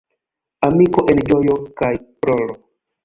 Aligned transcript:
Amiko 0.67 1.03
en 1.13 1.21
ĝojo 1.29 1.59
kaj 1.83 1.93
ploro. 2.25 2.57